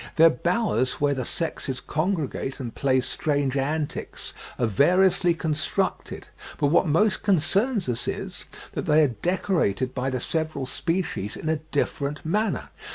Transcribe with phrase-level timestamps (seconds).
[0.15, 0.97] Their bowers (Fig.
[0.97, 6.25] 46), where the sexes congregate and play strange antics, are variously constructed,
[6.57, 11.49] but what most concerns us is, that they are decorated by the several species in
[11.49, 12.69] a different manner.